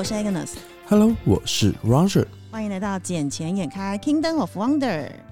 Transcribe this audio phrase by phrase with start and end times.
[0.00, 0.52] 我是 Agnes。
[0.88, 4.78] Hello，我是 Roger，欢迎来到《捡钱眼开 Kingdom of Wonder》。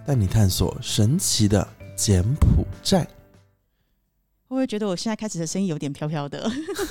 [0.07, 3.01] 带你探索神奇的柬埔寨。
[4.47, 6.47] 会不会觉得我现在开始的声音有点飘飘的？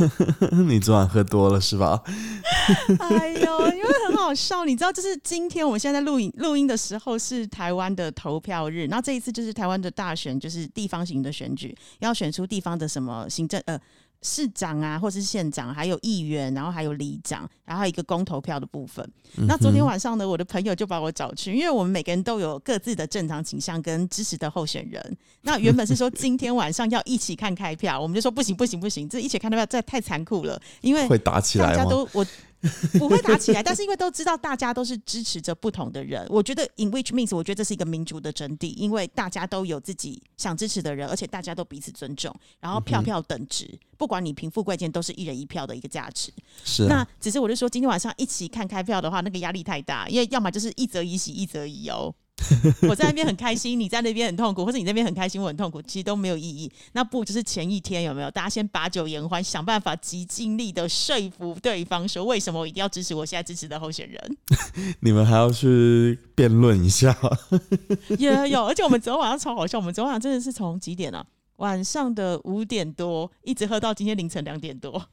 [0.67, 2.01] 你昨晚喝多了是吧？
[2.97, 13.79] 哎呦，因为很好笑，你知道，就是今天我们现在在录音录音的时候是台湾的投票日，然后这一次就是台湾的大选，就是地方型的选举，要选出地方的什么行政呃。
[14.21, 19.07] 市长啊，或是县长，还有议员，然后还有里长，然后一个公投票的部分。
[19.47, 25.17] 那昨天晚上呢，我的朋友就把我找去，因为我们每个人都有各自的正常倾向跟支持的候选人。
[25.41, 31.75] 那原本是说今天晚上要一起看开票，我们就说不行不行不行，这一起看开票这太残酷了，因为会打起来？
[31.75, 32.25] 大家都我
[32.97, 46.31] 不会打起来，但是因为都知道大家都是支持着不同的人，我觉得 in which means 我觉得这是一个民族的真谛，因为大家都有自己想支持的人，而且大家都彼此尊重，然后票票等值，不管你贫富贵贱，都是一人一票的一个价值。
[46.63, 52.13] 是、啊，那只是我就说今天晚上一起看开票的话，那个压力太大，因为要么就是一则以喜，一则以忧。
[52.87, 56.71] 我在那边很开心，你在那边很痛苦，或者你那边很开心，我很痛苦，其实都没有意义。
[56.93, 58.31] 那不就是前一天有没有？
[58.31, 64.37] 大家先把酒言欢，想办法极尽力的说服对方，说为什么我一定要支持我现在支持的候选人。
[65.01, 67.17] 你们还要去辩论一下？
[68.17, 71.25] 也有，而且我们昨天晚上超好笑，我们昨天晚上真的是从几点啊？
[71.57, 75.09] 晚上的五点多一直喝到今天凌晨两点多，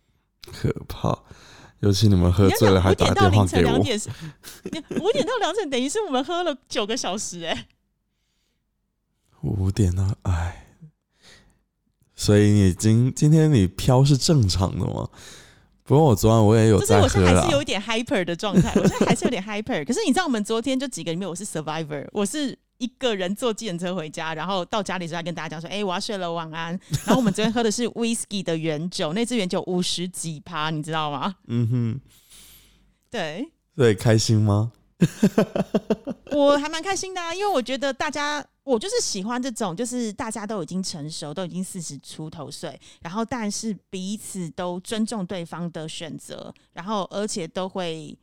[0.52, 1.22] 可怕。
[1.84, 7.66] 尤其你们喝醉了还打电话给我，五点到两点等于是我们喝了九个小时哎、欸。
[9.42, 10.64] 五点呢，哎，
[12.14, 15.06] 所以你今今天你飘是正常的吗？
[15.82, 19.84] 不过我昨晚我也有在喝就是我现在还是有一点 hyper 的状态，我现在还是有点 hyper。
[19.86, 31.36] 可是你知道，我们昨天就几个里面，我是 survivor，我是一个人坐计程车回家，然后到家里时候还跟大家讲说：“哎、欸，我要睡了，晚安。”然后我们昨天喝的是 whisky 的原酒，那支原酒五十几趴，你知道吗？
[31.46, 32.00] 嗯哼，
[33.10, 34.72] 对，所以开心吗？
[36.32, 48.16] 我还蛮开心的啊，因为我觉得大家，我就是喜欢这种，就是大家都已经成熟，都已经四十出头岁，然后但是彼此都尊重对方的选择，然后而且都会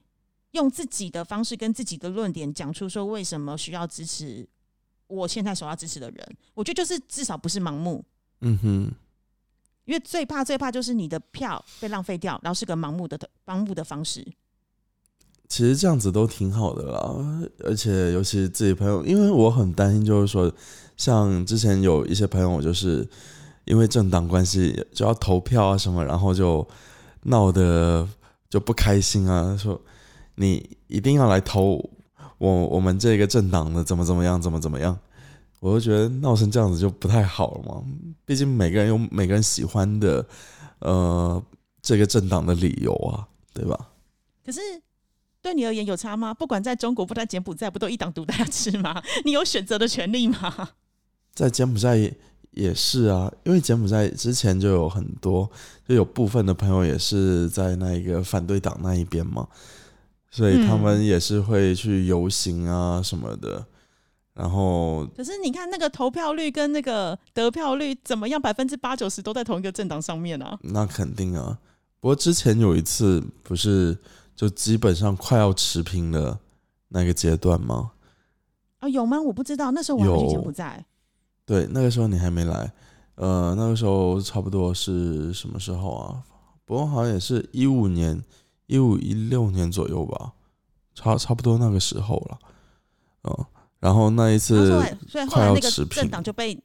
[0.52, 4.48] 用自己的方式跟自己的论点讲出说为什么需要支持
[5.08, 6.38] 我现在所要支持的人。
[6.54, 8.04] 我觉得就是至少不是盲目，
[8.42, 8.92] 嗯哼，
[9.86, 14.26] 因为最怕最怕就是你的票被浪费掉，然后是个盲目的盲目的方式。
[15.50, 20.50] 其实这样子都挺好的啦，而且尤其自己朋友，因为我很担心，就是说，
[20.96, 23.06] 像之前有一些朋友，就是
[23.66, 26.66] 因为政党关系就要投票啊什么，然后就
[27.24, 28.08] 闹得
[28.50, 29.82] 就不开心啊，说
[30.36, 31.90] 你一定要来投
[32.38, 34.98] 我我们这个政党的，怎么怎么样，怎么怎么样，
[35.60, 37.84] 我就觉得闹成这样子就不太好了嘛。
[38.26, 40.26] 毕竟每个人有每个人喜欢的
[40.80, 41.44] 呃
[41.82, 43.90] 这个政党的理由啊，对吧？
[44.46, 44.60] 可是。
[45.44, 46.32] 对你而言有差吗？
[46.32, 49.02] 不管在中国，不在柬埔寨，不都一党独大制吗？
[49.26, 50.70] 你有选择的权利吗？
[51.34, 52.16] 在柬埔寨也
[52.52, 55.50] 也是啊，因为柬埔寨之前就有很多，
[55.88, 59.48] 就有部分的朋友也是在那一个反对党那一边嘛，
[60.32, 63.64] 所以他们也是会去游行啊什么的。
[64.34, 68.42] 然后，可是你看那个投票率跟那个得票率怎么样？
[68.42, 70.58] 百分之八九十都在同一个政党上面啊。
[70.64, 71.60] 那肯定啊。
[72.00, 73.96] 不过之前有一次不是。
[74.34, 76.40] 就基本上快要持平的
[76.88, 77.92] 那个阶段吗？
[78.80, 79.22] 啊，有吗？
[79.22, 80.84] 我不知道，那时候我还去柬埔寨。
[81.46, 82.72] 对，那个时候你还没来。
[83.16, 86.24] 呃，那个时候差不多是什么时候啊？
[86.66, 88.20] 不过好像也是一五年、
[88.72, 90.32] 一五一六年左右吧，
[90.96, 92.40] 差差不多那个时候了。
[93.24, 93.46] 嗯，
[93.80, 94.70] 然后那一次，
[95.10, 96.58] 所以后来那个政党就被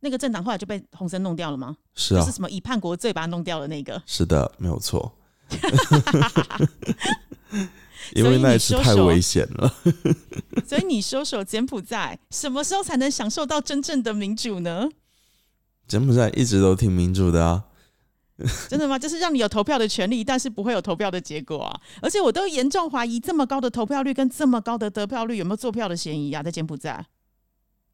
[0.00, 1.74] 那个政党后来就被洪森弄掉了吗？
[1.94, 4.00] 是啊，是什么以叛国罪把他弄掉的那个？
[4.04, 5.10] 是的，没有错。
[8.14, 9.74] 因为那一次太危险了，
[10.66, 14.88] 所以你说说 柬埔寨什么时候才能享受到真正的民主呢？
[15.86, 17.64] 柬埔寨一直都挺民主的啊，
[18.68, 18.96] 真的吗？
[18.96, 21.80] 就是让你有投票的权利，但是不会有投票的结果啊！
[22.00, 26.40] 而且我都严重怀疑，这么高的投票率跟这么高的得票率有没有做票的嫌疑啊？
[26.40, 27.04] 在柬埔寨，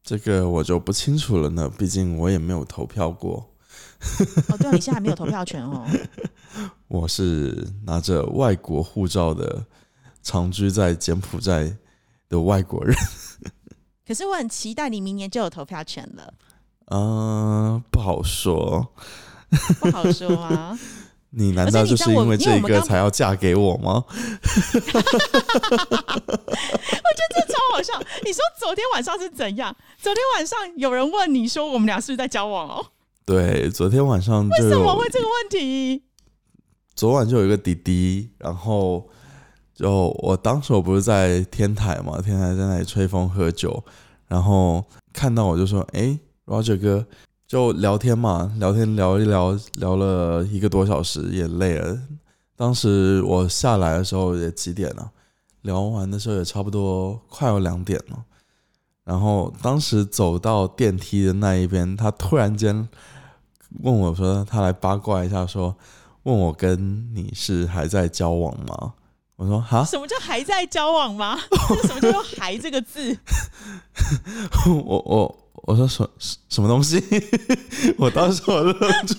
[0.03, 3.49] 这个我就不清楚了呢，毕竟我也没有投票过。
[4.49, 5.83] 哦，对、啊，你现在还没有投票权哦。
[6.87, 9.65] 我是拿着外国护照的，
[10.21, 11.75] 长居在柬埔寨
[12.29, 12.95] 的外国人。
[14.05, 16.33] 可是我很期待你明年就有投票权了。
[16.85, 17.01] 嗯、
[17.73, 18.93] 呃，不好说。
[19.79, 20.77] 不好说啊？
[21.37, 24.05] 你难道就是因为这个才要嫁给我吗？
[24.07, 25.01] 我觉得
[27.33, 27.91] 这超好笑。
[28.23, 29.75] 你说昨天晚上是怎样？
[30.01, 32.85] 昨天晚上有人问你说我们俩是不是在交往哦？
[33.25, 36.03] 对，昨天晚上为什么会这个问题？
[36.95, 39.09] 昨晚就有一个弟弟，然后
[39.75, 43.83] 就我当时我不是在天台嘛，天台在那里吹风喝酒，
[44.29, 47.05] 然后看到我就说：“哎，Roger 哥，
[47.55, 51.97] 就聊天嘛，聊天聊一聊，聊了一个多小时，也累了。
[52.53, 55.09] 当时我下来的时候也几点了？
[55.61, 58.25] 聊完的时候也差不多快要两点了。
[59.05, 62.89] 然后当时走到电梯的那一边，他突然间
[63.83, 65.73] 问我说：“他来八卦一下，说。”
[66.23, 68.95] 问我跟你是还在交往吗？
[69.37, 71.39] 我说哈，什么叫还在交往吗？
[71.87, 73.17] 什么叫用“还”这个字？
[74.67, 76.07] 我我我说什
[76.47, 77.03] 什么东西？
[77.97, 78.73] 我当时我愣
[79.07, 79.15] 住，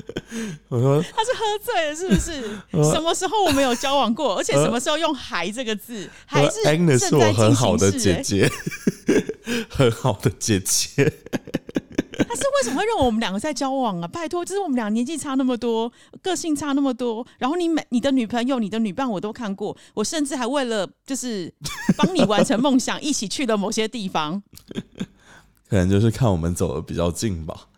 [0.68, 2.40] 我说他是喝醉了是不是？
[2.90, 4.36] 什么时候我们有交往过？
[4.36, 6.08] 而且什么时候用“还”这个字？
[6.24, 8.50] 还是 Agnes 是我很好的姐姐，
[9.68, 11.12] 很好的姐姐。
[12.16, 14.08] 他是为什么会认为我们两个在交往啊？
[14.08, 15.92] 拜托，就是我们俩年纪差那么多，
[16.22, 21.52] 个性差那么多，然后你每你的女朋友、你的女伴我都看过，我甚至还为了就是
[21.96, 24.42] 帮你完成梦想，一起去了某些地方。
[25.68, 27.68] 可能就是看我们走的比较近吧。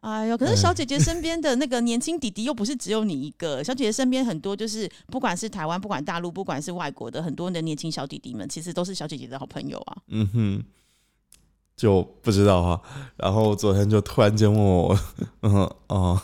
[0.00, 9.96] 哎呦，可是小姐姐身边的那个年轻弟弟又不是只有你一个，小姐姐身边很多就是不管是台湾、不管大陆、不管是外国的很多的年轻小弟弟们，其实都是小姐姐的好朋友啊。
[10.08, 10.64] 嗯哼。
[11.74, 12.82] 就不知道哈，
[13.16, 14.96] 然后昨天就突然间问我，
[15.40, 15.54] 嗯
[15.88, 16.20] 哦，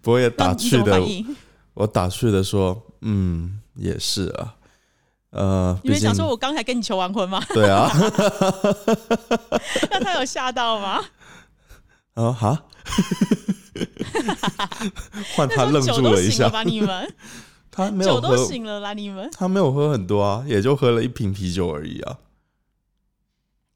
[0.00, 0.98] 不过也打趣的，
[1.74, 4.56] 我打趣的说，嗯，也是啊，
[5.34, 7.42] 呃，你们想说我刚才跟你求完婚吗？
[7.52, 7.90] 对啊，
[9.90, 11.00] 那他有吓到吗？
[12.14, 12.62] 啊 哈，
[15.34, 17.12] 换他愣住了一下吧，你们，
[17.72, 22.16] 他没有喝醒了啦，你们，他没有喝很多啊，也就喝了一瓶啤酒而已啊。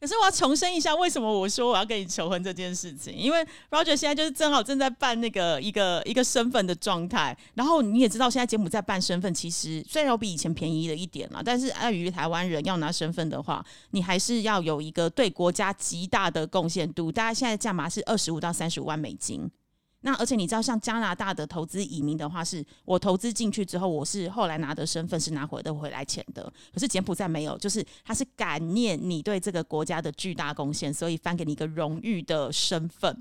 [0.00, 3.12] 可是我要重申一下，为什么我说我要跟你求婚这件事情？
[3.12, 17.10] 因为 Roger 现在就是正好正在办那个一个一个身份的状态，然后你也知道，现在柬埔寨办身份其实虽然有比以前便宜了一点啦，但是碍于台湾人要拿身份的话，你还是要有一个对国家极大的贡献度。
[17.10, 19.50] 大家现在价码是二十五到三十五万美金。
[20.02, 26.52] 那而且你知道，像加拿大的投资移民的话，是我投资进去之后，我是后来拿的身份是拿回的回来钱的。
[26.72, 33.20] 可是柬埔寨没有，就是他是感念你对这个国家的巨大贡献，所以颁给你一个荣誉的身份。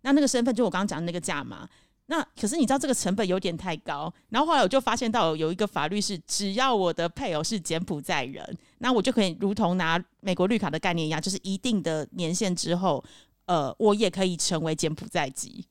[0.00, 1.68] 那那个身份就我刚刚讲的那个价嘛。
[2.06, 4.12] 那可是你知道这个成本有点太高。
[4.28, 13.02] 然后后来我就发现到有一个法律是，只要我的配偶是柬埔寨人，那我就可以如同拿美国绿卡的概念一样，就是一定的年限之后，
[13.46, 15.66] 呃，我也可以成为柬埔寨籍。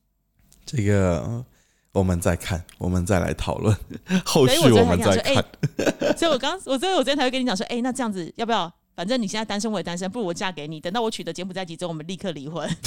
[0.64, 1.44] 这个
[1.92, 3.76] 我们再看，我们再来讨论
[4.24, 5.44] 后续， 我们再看。
[6.16, 8.72] 所以，我刚我所以我昨天才会跟你讲说，哎，那这样子要不要？
[8.96, 10.80] 反正你现在单身，我也单身，不如我嫁给你。
[10.80, 12.64] 等到我娶得柬埔寨籍之后，我们立刻离婚。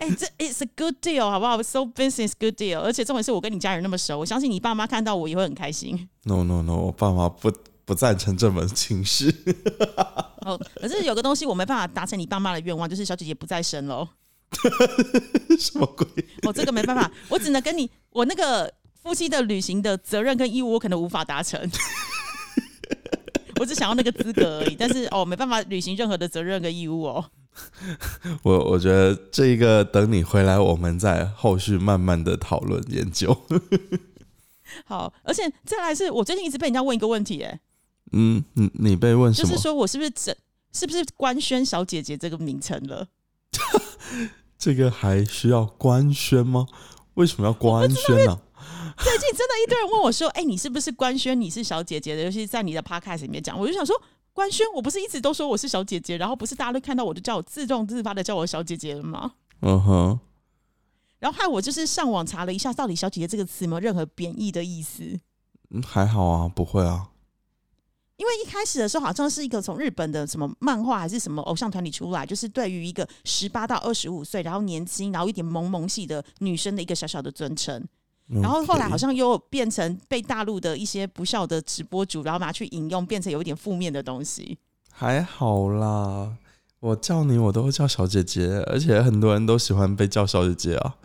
[0.00, 2.80] 哎，这 it's a good deal，好不好？So business good deal。
[2.80, 6.08] 而且重点是我跟你家人那么熟，我相信你爸妈看到我也会很开心。
[6.24, 7.52] No no no，我爸妈不
[7.84, 9.32] 不赞成这门亲事。
[10.40, 14.08] 哦，可是有个东西我没办法达成你爸妈的愿望，就是小姐姐不再生喽。
[15.58, 16.06] 什么鬼？
[16.42, 18.72] 我这个没办法，我只能跟你，我那个
[19.02, 21.60] 夫妻的旅行的责任跟义务，我可能无法达成。
[23.58, 27.24] 我只想要那个资格而已，但是哦，没办法履行任何的责任跟义务哦。
[28.42, 33.34] 我我觉得这一个等你回来，我们再后续慢慢的讨论研究。
[34.84, 37.58] 好，而且再来是我最近一直被人家问一个问题，哎，
[38.12, 39.48] 嗯，你你被问什么？
[39.48, 40.34] 就是说我是不是整
[40.72, 43.08] 是不是官宣小姐姐这个名称了？
[44.58, 46.66] 这个还需要官宣吗？
[47.14, 48.38] 为什么要官宣呢？
[48.98, 53.94] 最近真的一堆人问我说：“哎，你是不是官宣你是小姐姐的？”尤其是在你的 podcast 里面讲，我就想说，
[54.32, 59.32] 官宣我不是一直都说我是小姐姐，然后不是大家都看到我就叫我自动自发的叫我小姐姐了吗？
[59.60, 60.20] 嗯哼。
[61.18, 65.20] 然后害我就是上网查了一下，到底“小姐姐”这个词有没有任何贬义的意思？
[65.70, 67.08] 嗯，还好啊，不会啊。
[68.16, 77.84] 因为一开始的时候，好像是一个从日本的什么漫画还是什么偶像团体出来，就是对于一个十八到二十五岁，然后年轻，然后一点萌萌系的女生的一个小小的尊称。
[78.28, 84.58] 然后后来好像又变成被大陆的一些不孝的直播主，然后拿去引用，变成有一点负面的东西。
[84.90, 86.32] 还好啦，
[86.80, 90.96] 我叫你我都会叫小姐姐，而且很多人都喜欢被叫小姐姐啊。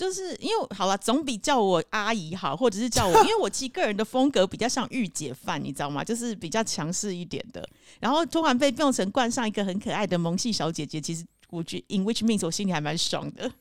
[0.00, 6.02] 就是因为好了，总比叫我阿姨好，或者是叫我，因为我其实个人的风格比较像御姐范，你知道吗？
[6.02, 7.62] 就是比较强势一点的。
[7.98, 13.52] 然后突然被变成冠上一个很可爱的萌系小姐姐，其实我觉得 in which means 我心里还蛮爽的。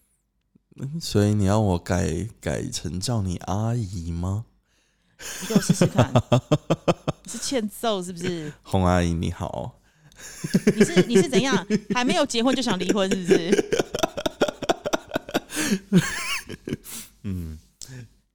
[1.01, 4.45] 所以你要我改改成叫你阿姨吗？
[5.41, 6.09] 你给我试试看，
[7.27, 8.53] 是欠揍是不是？
[8.63, 9.77] 洪阿姨你好，
[10.73, 11.67] 你是你是怎样？
[11.93, 13.69] 还没有结婚就想离婚是不是？
[17.23, 17.57] 嗯，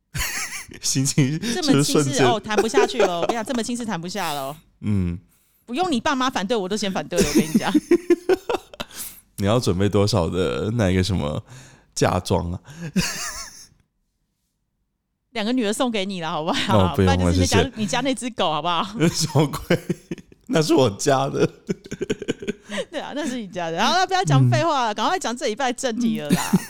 [0.81, 3.21] 心情这么轻视哦，谈不下去了。
[3.21, 4.57] 我跟你讲，这么轻视谈不下了。
[4.83, 5.19] 嗯，
[5.67, 7.29] 不用你爸妈反对，我都先反对了。
[7.29, 7.73] 我跟你讲，
[9.37, 11.43] 你要准备多少的那一个什么
[11.95, 12.61] 嫁妆啊？
[15.33, 16.79] 两个女儿送给你了，好不好？
[16.79, 18.85] 哦不用然就是你了谢谢家你家那只狗，好不好？
[19.09, 19.79] 什么鬼？
[20.47, 21.45] 那是我家的。
[22.91, 23.77] 对啊，那是你家的。
[23.77, 26.61] 然后那不要讲废话了，赶快讲这一拜正题了啦。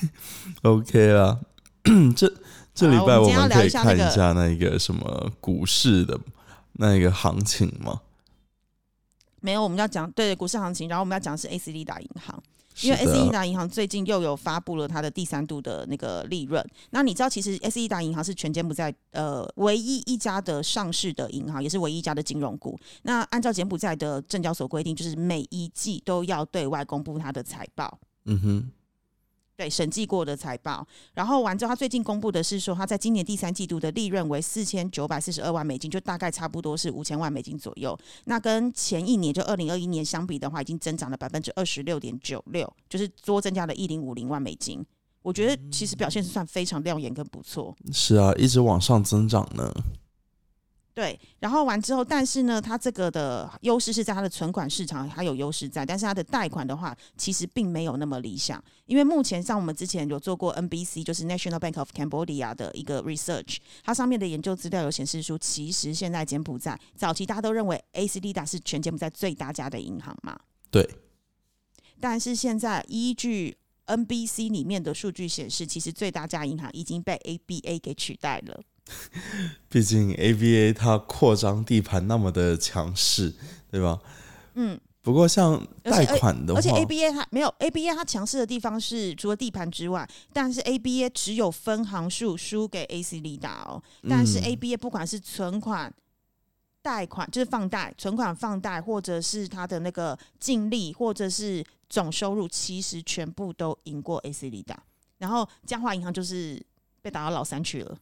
[0.64, 1.38] OK 啦，
[2.16, 2.32] 这
[2.74, 6.18] 这礼拜我们可以聊一下那个看一下那个什么股市的
[6.74, 8.00] 那一个行情吗？
[9.40, 12.42] 没有，我们要讲对股市行情，然后我们要讲的是 AC 利达银行。
[12.82, 16.60] 因为是 S 的 E 达银行最近又有发布了它的第三度的那个利润。
[16.90, 22.76] 那你知道，其实 S E 达银行是全柬埔寨呃唯一一家的上市的银行，也是唯一一家的金融股。
[23.02, 27.96] 那按照柬埔寨的证交所规定，就是每一季都要对外公布它的财报。
[28.24, 28.70] 嗯哼，
[29.56, 37.96] 对审计过的财报，然后完之后，他最近公布的是说，他在今年第三季度的利润为四千九百四十二万美金，就大概差不多是五千万美金左右。
[38.24, 44.84] 那跟前一年就二零二一年相比的话，已经增长了百分之二十六点九六，就是多增加了一零五零万美金。
[45.22, 47.74] 我觉得其实表现是算非常亮眼跟不错。
[47.92, 49.72] 是啊，一直往上增长呢。
[50.94, 58.62] 对，然后完之后，但是呢，它这个的优势是在它的存款市场它有优势在，但是它的贷款的话，其实并没有那么理想。
[58.86, 70.38] 因为目前像我们之前有做过 NBC，就是 National Bank of Cambodia 的一个 research，它上面的研究资料有显示出，其实现在柬埔寨早期大家都认为 ACDA 是全柬埔寨最大家的银行嘛，
[70.70, 70.88] 对，
[71.98, 78.60] 但是现在依据 NBC 里面的数据显示，其实最大家银行已经被 ABA 给取代了。
[79.68, 83.32] 毕竟 ABA 它扩张地盘那么的强势，
[83.70, 83.98] 对吧？
[84.54, 93.82] 嗯，不过像贷款的话，而且 ABA 它没有 ABA 它强势的地方是除了地盘之外，但是 ABA 只有分行数输给 AC 利达哦。
[94.08, 95.92] 但是嗯 ABA 不管是存款、
[96.84, 104.78] 贷款，就是放贷、存款、放贷，或者是他的那个净利，或者是总收入，其实全部都赢过 AC 利达。
[105.16, 106.62] 然后江华银行就是
[107.00, 107.96] 被打到老三去了。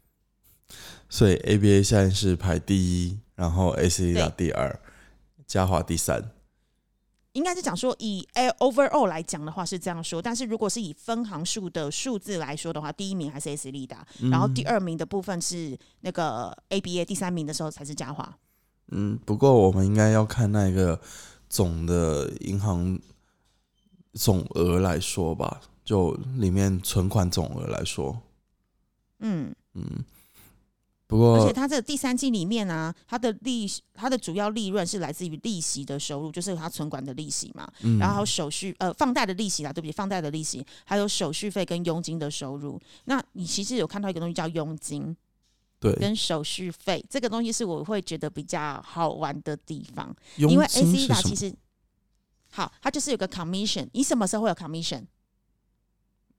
[1.09, 4.81] 所以 ABA 现在是排第一，然后 AC 打第二，
[5.47, 6.33] 嘉华第三。
[7.35, 8.27] 应该是讲说以
[8.59, 18.37] overall 来讲的话是这样说，但是如果是以分行数的数字来说的话，第一名还是 AC 利达，然后第二名的部分是那个 ABA，第三名的时候才是嘉华。
[18.95, 21.01] 嗯，不过我们应该要看那个
[21.49, 22.99] 总的银行
[24.13, 28.21] 总额来说吧，就里面存款总额来说，
[29.21, 30.05] 嗯，嗯，
[31.07, 37.99] 不过而且它这第三季里面啊，它的利它的主要利润是来自于利息的收入，就是它存款的利息嘛，嗯。
[37.99, 42.79] 然后还有手续呃放贷的利息啦，对不起，放贷的利息，还有手续费跟佣金的收入。
[43.07, 45.17] 那你其实有看到一个东西叫佣金
[45.83, 50.15] 对，跟手续费，这个东西是我会觉得比较好玩的地方。
[50.37, 51.09] 因为 AC？
[51.09, 51.53] 达其实
[52.51, 55.03] 好，它就是有个 commission，你什么时候会有 commission？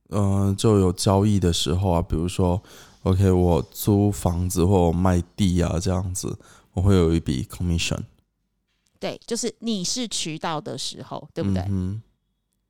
[0.10, 2.62] 嗯、就有交易的时候啊，比如说
[3.02, 6.38] ，OK，我租房子或我卖地啊，这样子，
[6.74, 8.00] 我会有一笔 commission，
[9.00, 11.66] 对，就是你是渠道的时候，对不对？
[11.70, 12.02] 嗯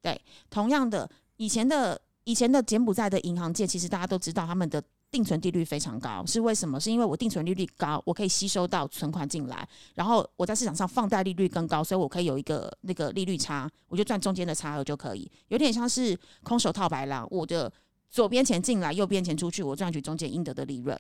[0.01, 4.81] 对同样的，以前的以前的柬埔寨的银行界，其实大家都知道他们的
[5.13, 6.79] 定存利率非常高，是为什么？
[6.79, 17.72] 是因为我定存利率高，我可以吸收到存款进来，然后我在市场上放贷利率更高，所以我可以有一个那个利率差，我就赚中间的差额就可以，有点像是空手套白狼，我的
[18.10, 21.00] 左边钱进来，右边钱出去，我赚取中间应得的利润。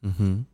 [0.00, 0.46] 嗯哼，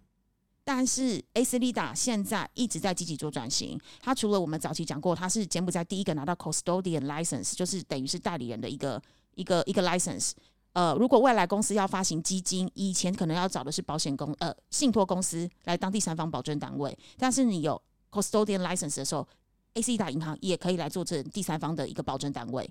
[0.64, 3.78] 但是 AC Lida 现在一直在积极做转型。
[4.00, 9.00] 它除了我们早期讲过，它是柬埔寨第一个拿到 custodian license，就是等于是代理人的一个
[9.37, 10.33] 一个一个 license。
[10.75, 17.80] 呃，如果未来公司要发行基金，以前可能要找的是保险公呃信托公司来当第三方保证单位，但是你有
[18.12, 19.26] custodian license 的时候
[19.75, 22.70] ，AC Lida 银行也可以来做这第三方的一个保证单位。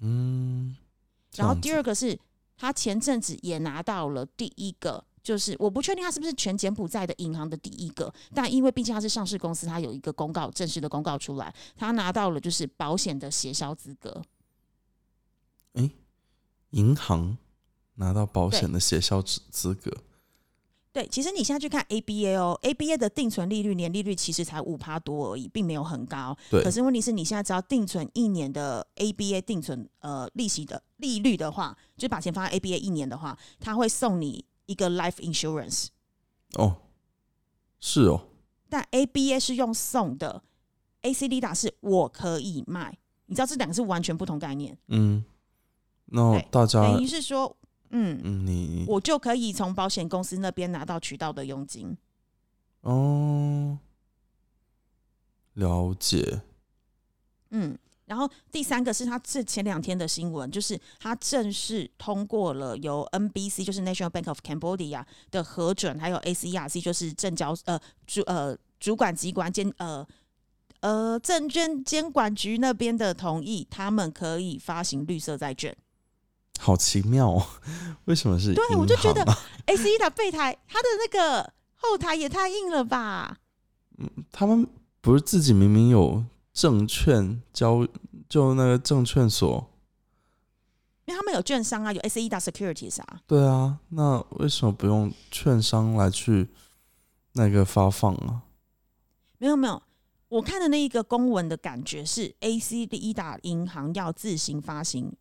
[0.00, 0.76] 嗯，
[1.36, 2.18] 然后第二个是，
[2.56, 14.22] 他前阵子也拿到了第一个，就是我不确定他是不是全柬埔寨的银行的第一个，但因为毕竟他是上市公司，他有一个公告正式的公告出来，他拿到了就是保险的协销资格。
[16.74, 17.36] 银行
[17.94, 19.90] 拿到保险的协销资资格，
[20.92, 26.36] 对，其实你现在去看 ABA 哦，ABA 的定存利率年利率其实才五趴多而已，并没有很高。
[26.50, 35.88] 对可是问题是你现在只要定存一年的 ABA 定存呃利息的利率的话，就把钱放在 ABA 一年的话，他会送你一个 life insurance。
[36.54, 36.76] 哦，
[37.80, 38.28] 是哦，
[38.68, 40.42] 但 ABA 是用送的
[41.02, 44.76] ，AC Lida 是我可以卖，你知道这两个是完全不同概念。
[44.88, 45.24] 嗯，
[46.06, 47.56] 那大家等于是说，
[47.90, 51.96] 嗯，嗯，你我就可以从保险公司那边拿到渠道的佣金。
[52.82, 53.78] 哦，
[55.54, 56.42] 了解，
[57.50, 70.06] 嗯，然后第三个是他这前两天的新闻，就是他正式通过了由 NBC 就是 National Bank of Cambodia 的核准，还有 ACRC 就是证交呃主呃主管机关监呃
[70.80, 75.74] 呃证券监管局那边的同意，他们可以发行绿色债券。
[76.60, 77.46] 好奇妙哦，
[78.06, 78.54] 为什么是？
[78.54, 79.24] 对我就觉得
[79.66, 83.38] ACE 的备胎，他的那个后台也太硬了吧？
[83.98, 84.66] 嗯他们
[85.00, 87.86] 不是自己明明有证券交，
[88.28, 89.70] 就那个证券所，
[91.04, 93.20] 因为他们有券商啊，有 ACE 的 Securities 啊。
[93.26, 96.48] 对啊，那为什么不用券商来去
[97.34, 98.42] 那个发放啊？
[99.38, 99.82] 没有没有，
[100.28, 105.14] 我看的那一个公文的感觉是 AC 第一大银行要自行发行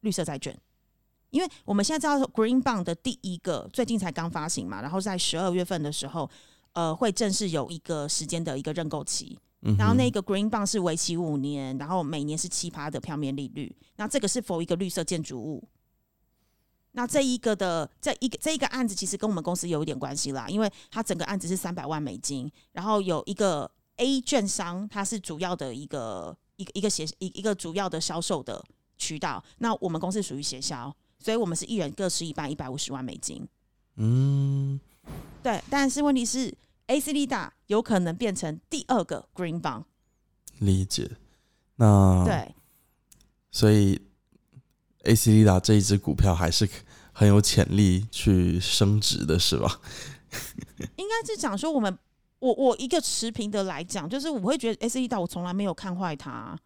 [0.00, 0.58] 绿色债券，
[1.36, 6.28] 因为我们现在知道 Green Bond 的第一个最近才刚发行嘛，然后在十二月份的时候，
[6.72, 15.68] 呃，会正式有一个时间的一个认购期，嗯，然后那个 Green Bond 是为期五年，然后每年是七趴的票面利率，那这个是否一个绿色建筑物？
[16.92, 28.64] 那这一个的这一个这一个案子其实跟我们公司有一点关系啦，因为它整个案子是三百万美金，然后有一个 A 券商，它是主要的一个一个一个协一一个主要的销售的
[28.96, 29.44] 渠道。
[29.58, 33.46] 那我们公司属于协销，所以我们是一人各持一半，一百五十万美金。
[33.96, 34.78] 嗯，
[35.42, 36.54] 对，但是问题是
[36.86, 39.84] AC 利达有可能变成第二个 Green Bond。
[40.58, 41.10] 理解。
[41.76, 42.54] 那对，
[43.50, 44.00] 所以
[45.04, 46.68] AC 利达这一只股票还是
[47.12, 49.80] 很有潜力去升值的，是吧？
[50.96, 51.98] 应该是讲说我们，
[52.38, 56.58] 我我一个持平的来讲，就是我会觉得 S E 道我从来没有看坏它，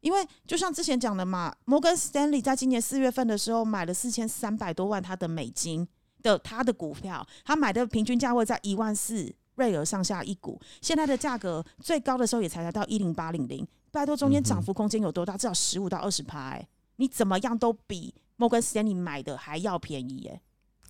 [0.00, 5.86] 因为就像之前讲的嘛，摩根斯丹利在今年四月份的时候买了四千三百多万他的美金
[6.22, 15.36] 的他的股票，他买的平均价位在一万四瑞尔上下一股，现在的价格最高的时候也才来到一零八零零，拜托中间涨幅空间有多大？
[15.36, 20.40] 至少十五到二十趴，哎，你怎么样都比摩根斯丹利买的还要便宜，哎。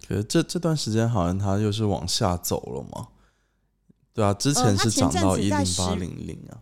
[0.06, 3.08] 可是这这段时间好像它又是往下走了嘛？
[4.12, 6.60] 对啊，之前是涨到一零八零零啊。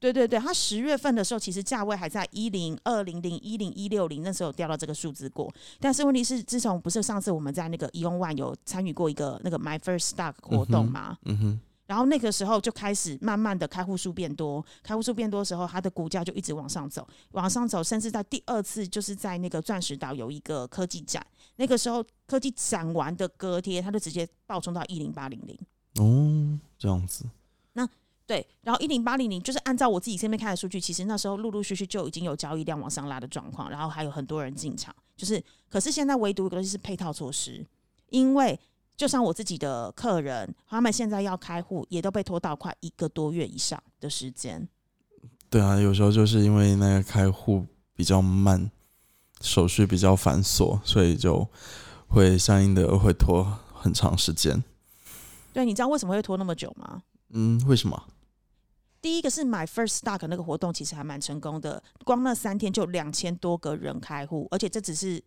[0.00, 5.52] 对对对，它十月份的时候，其实价位还在一零二零零、一零一六零，那时候掉到这个数字过。
[5.80, 25.58] 但是问题是，自从不是上次我们在那个 e o n One 有参与过一个那个 My First Stock 活动嘛，嗯哼，然后那个时候就开始慢慢的开户数变多，开户数变多的时候，它的股价就一直往上走，往上走，甚至在第二次就是在那个钻石岛有一个科技展，那个时候科技展完的隔天，它就直接暴冲到一零八零零。
[25.94, 27.24] 哦，这样子，
[28.28, 37.64] 对，然后一零八零零就是按照我自己这边看的数据，其实那时候陆陆续续就已经有交易量往上拉的状况，然后还有很多人进场，就是可是现在唯独一个就是配套措施，
[38.10, 38.60] 因为
[38.98, 44.68] 就像我自己的客人，他们现在要开户也都被拖到快一个多月以上的时间。
[45.48, 47.64] 对啊，有时候就是因为那个开户
[47.96, 48.70] 比较慢，
[49.40, 51.48] 手续比较繁琐，所以就
[52.08, 54.62] 会相应的会拖很长时间。
[55.54, 57.02] 对，你知道为什么会拖那么久吗？
[57.30, 58.02] 嗯，为什么？
[59.00, 65.22] 第一个是 My First Stock 那个活动其实还蛮成功的，光那三天就两千多个人开户，而且这只是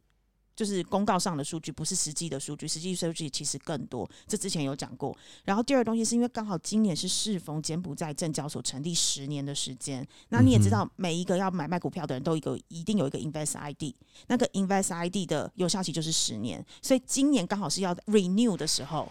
[0.54, 4.08] 就是公告上的数据，不是实际的数据，实际数据其实更多。
[4.28, 5.18] 这之前有讲过。
[5.46, 13.96] 然后第二个东西是因为刚好今年是适逢柬埔寨证交所成立十年的时间，那你也知道，每一个要买卖股票的人都有一个一定有一个 Invest ID，
[14.28, 19.10] 那个 Invest ID 的有效期就是十年，所以今年刚好是要 renew 的时候，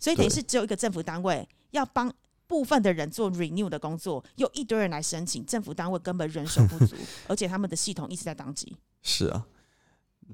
[0.00, 2.12] 所以等于是只有一个政府单位要帮。
[2.52, 6.94] 部分的人做 renew 的工作，又一堆人来申请，政府单位根本人手 不足，
[7.26, 8.76] 而且他们的系统一直在宕机。
[9.02, 9.46] 是啊，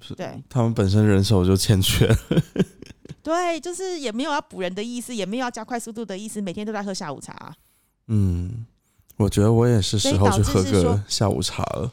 [0.00, 2.12] 是对他们本身人手就欠缺。
[3.22, 7.54] 对，就是也没有要补人的意思，也没有要加快速度的意思，每天都在喝下午茶。
[8.08, 8.66] 嗯，
[9.16, 11.92] 我觉得我也是时候去喝个下午茶了。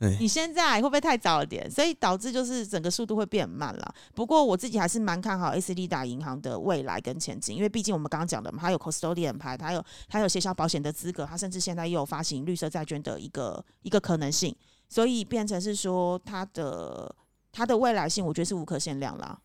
[0.00, 1.70] 哎，你现在会不会太早了点？
[1.70, 3.94] 所以导致就是整个速度会变慢了。
[4.14, 14.56] 不过我自己还是蛮看好 AC 利达银行的未来跟前景，因为毕竟我们刚刚讲的嘛，它有 custodian 牌，它有它有协销保险的资格，它甚至现在又有发行绿色债券的一个一个可能性，
[14.88, 17.14] 所以变成是说它的
[17.52, 19.38] 它的未来性，我觉得是无可限量啦。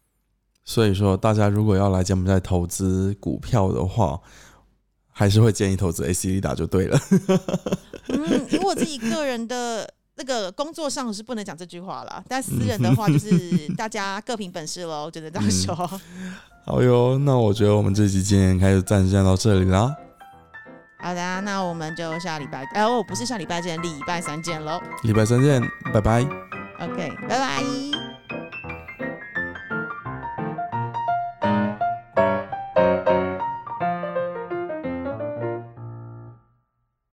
[0.63, 4.21] 所以说大家如果要来柬埔寨投资股票的话，
[5.11, 6.97] 还是会建议投资 AC 利达就对了。
[8.07, 15.75] 嗯，以我自己个人的那个工作上是不能讲这句话啦，但私人的话 就是大家各凭本事喽，只能这样说。
[16.65, 19.95] 好哟，那我觉得我们这期今天开始暂时到这里啦。
[20.97, 24.81] 好的，那我们就下礼拜，呃，我，不是下礼拜见，礼拜三见喽。
[25.03, 25.61] 礼拜三见，
[25.93, 26.21] 拜拜。
[26.79, 28.14] OK，拜拜。